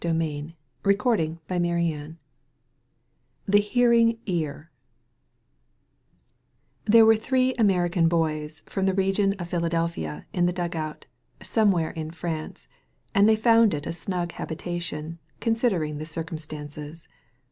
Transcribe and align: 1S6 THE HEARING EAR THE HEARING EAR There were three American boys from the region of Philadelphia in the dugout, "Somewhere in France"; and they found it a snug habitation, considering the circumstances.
1S6 0.01 0.55
THE 0.81 1.37
HEARING 1.61 1.77
EAR 1.85 2.17
THE 3.45 3.59
HEARING 3.59 4.17
EAR 4.25 4.71
There 6.85 7.05
were 7.05 7.15
three 7.15 7.53
American 7.53 8.07
boys 8.07 8.63
from 8.65 8.87
the 8.87 8.95
region 8.95 9.33
of 9.33 9.49
Philadelphia 9.51 10.25
in 10.33 10.47
the 10.47 10.53
dugout, 10.53 11.05
"Somewhere 11.43 11.91
in 11.91 12.09
France"; 12.09 12.67
and 13.13 13.29
they 13.29 13.35
found 13.35 13.75
it 13.75 13.85
a 13.85 13.93
snug 13.93 14.31
habitation, 14.31 15.19
considering 15.39 15.99
the 15.99 16.07
circumstances. 16.07 17.07